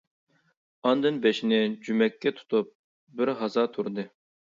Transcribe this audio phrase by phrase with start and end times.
[0.91, 2.75] ئاندىن بېشىنى جۈمەككە تۇتۇپ
[3.21, 4.13] بىر ھازا تۇردى.